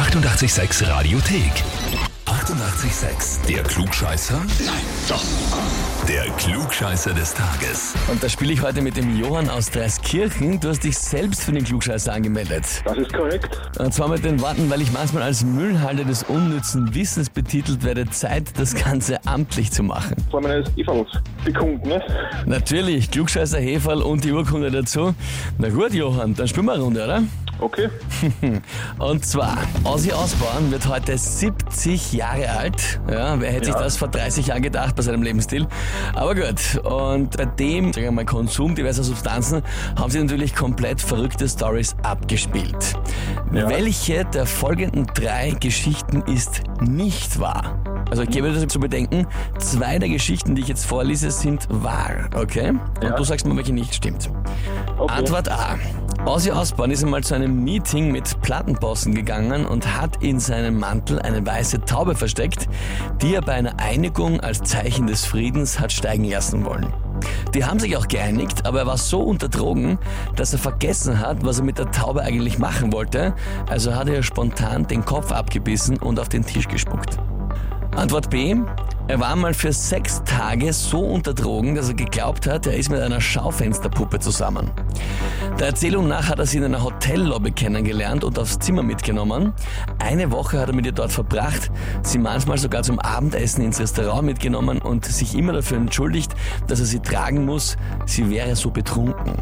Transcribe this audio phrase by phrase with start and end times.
[0.00, 2.09] 886 Radiothek.
[2.50, 3.46] 88,6.
[3.46, 4.34] Der Klugscheißer?
[4.34, 5.22] Nein, doch.
[6.08, 7.94] Der Klugscheißer des Tages.
[8.10, 10.58] Und da spiele ich heute mit dem Johann aus Dreiskirchen.
[10.58, 12.64] Du hast dich selbst für den Klugscheißer angemeldet.
[12.84, 13.60] Das ist korrekt.
[13.78, 18.10] Und zwar mit den Worten, weil ich manchmal als Müllhalde des unnützen Wissens betitelt werde,
[18.10, 20.16] Zeit, das Ganze amtlich zu machen.
[20.32, 21.08] Vor meines Evals
[21.44, 22.02] bekunden, ne?
[22.46, 25.14] Natürlich, Klugscheißer Heferl und die Urkunde dazu.
[25.58, 27.22] Na gut, Johann, dann spielen wir eine Runde, oder?
[27.60, 27.90] Okay.
[28.98, 33.00] Und zwar, Ozzy Osbourne wird heute 70 Jahre alt.
[33.10, 33.82] Ja, wer hätte sich Ja.
[33.82, 35.66] das vor 30 Jahren gedacht bei seinem Lebensstil?
[36.14, 36.78] Aber gut.
[36.84, 39.62] Und bei dem, sagen wir mal, Konsum diverser Substanzen
[39.98, 42.94] haben sie natürlich komplett verrückte Stories abgespielt.
[43.52, 43.68] Ja.
[43.68, 47.76] Welche der folgenden drei Geschichten ist nicht wahr?
[48.10, 49.26] Also ich gebe dir das zu bedenken,
[49.58, 52.70] zwei der Geschichten, die ich jetzt vorlese, sind wahr, okay?
[52.70, 53.10] Und Ja.
[53.16, 54.28] du sagst mir, welche nicht stimmt.
[54.98, 55.12] okay.
[55.14, 55.78] Antwort A.
[56.26, 61.18] Ozzy Osbourne ist einmal zu einem Meeting mit Plattenbossen gegangen und hat in seinem Mantel
[61.18, 62.68] eine weiße Taube versteckt,
[63.22, 66.92] die er bei einer Einigung als Zeichen des Friedens hat steigen lassen wollen.
[67.54, 69.98] Die haben sich auch geeinigt, aber er war so unter Drogen,
[70.36, 73.34] dass er vergessen hat, was er mit der Taube eigentlich machen wollte,
[73.68, 77.16] also hat er spontan den Kopf abgebissen und auf den Tisch gespuckt.
[77.96, 78.56] Antwort B.
[79.08, 82.90] Er war mal für sechs Tage so unter Drogen, dass er geglaubt hat, er ist
[82.90, 84.70] mit einer Schaufensterpuppe zusammen.
[85.58, 89.52] Der Erzählung nach hat er sie in einer Hotellobby kennengelernt und aufs Zimmer mitgenommen.
[89.98, 91.70] Eine Woche hat er mit ihr dort verbracht,
[92.02, 96.34] sie manchmal sogar zum Abendessen ins Restaurant mitgenommen und sich immer dafür entschuldigt,
[96.68, 97.76] dass er sie tragen muss,
[98.06, 99.34] sie wäre so betrunken.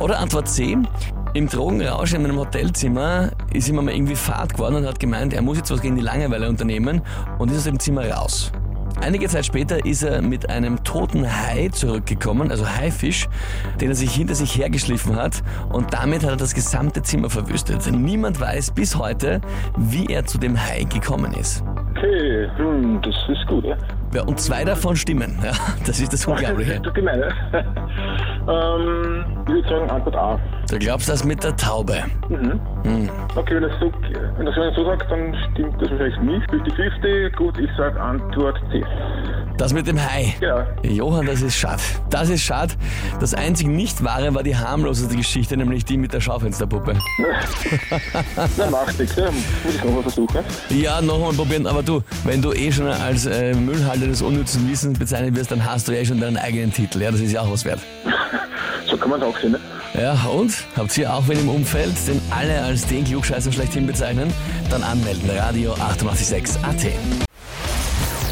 [0.00, 0.76] Oder Antwort C.
[1.34, 5.42] Im Drogenrausch in einem Hotelzimmer ist ihm einmal irgendwie Fahrt geworden und hat gemeint, er
[5.42, 7.02] muss jetzt was gegen die Langeweile unternehmen
[7.38, 8.52] und ist aus dem Zimmer raus.
[9.00, 13.28] Einige Zeit später ist er mit einem toten Hai zurückgekommen, also Haifisch,
[13.80, 17.90] den er sich hinter sich hergeschliffen hat und damit hat er das gesamte Zimmer verwüstet.
[17.92, 19.40] Niemand weiß bis heute,
[19.76, 21.62] wie er zu dem Hai gekommen ist.
[21.96, 23.76] Okay, hm, das ist gut, ja.
[24.16, 25.38] Ja, und zwei davon stimmen.
[25.44, 25.52] Ja,
[25.86, 26.78] das ist das Unglaubliche.
[26.78, 27.58] Das ist gemein, ja.
[28.48, 30.40] ähm, ich würde sagen Antwort A.
[30.70, 32.02] Du glaubst das mit der Taube.
[32.30, 32.58] Mhm.
[32.84, 33.10] Hm.
[33.34, 33.92] Okay, wenn das so,
[34.38, 36.50] wenn das so sagt, dann stimmt das wahrscheinlich nicht.
[36.50, 38.82] 50-50, gut, ich sag Antwort C.
[39.56, 40.34] Das mit dem Hai.
[40.40, 40.66] Ja.
[40.82, 41.82] Johann, das ist schade.
[42.10, 42.74] Das ist schade.
[43.20, 46.94] Das einzig nicht wahre war die harmloseste Geschichte, nämlich die mit der Schaufensterpuppe.
[48.58, 49.30] Na, macht nichts, ja.
[49.30, 50.40] Muss ich noch mal versuchen.
[50.68, 54.98] Ja, nochmal probieren, aber du, wenn du eh schon als äh, Müllhalter des unnützen Wissens
[54.98, 57.00] bezeichnet wirst, dann hast du ja eh schon deinen eigenen Titel.
[57.00, 57.80] Ja, das ist ja auch was wert.
[58.86, 59.60] So kann man es auch sehen, ne?
[59.94, 60.52] Ja, und?
[60.76, 64.30] Habt ihr auch wen im Umfeld, den alle als den Klugscheißer schlechthin bezeichnen?
[64.70, 66.92] Dann anmelden, Radio 886 AT.